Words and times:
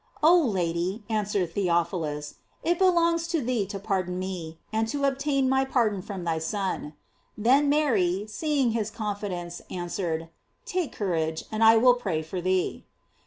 "Oh 0.23 0.39
Lady," 0.39 1.03
answered 1.11 1.53
Theophilus, 1.53 2.37
"it 2.63 2.79
belongs 2.79 3.27
to 3.27 3.39
thee 3.39 3.67
to 3.67 3.77
pardon 3.77 4.17
me, 4.17 4.57
and 4.73 4.87
to 4.87 5.03
obtain 5.03 5.47
my 5.47 5.63
pardon 5.63 6.01
from 6.01 6.23
thy 6.23 6.39
Son." 6.39 6.93
Then 7.37 7.69
Mary, 7.69 8.25
seeing 8.27 8.71
his 8.71 8.89
confidence, 8.89 9.61
answered, 9.69 10.29
<; 10.47 10.65
Take 10.65 10.91
courage, 10.93 11.43
and 11.51 11.63
I 11.63 11.77
will 11.77 11.93
pray 11.93 12.23
for 12.23 12.41
thee." 12.41 12.83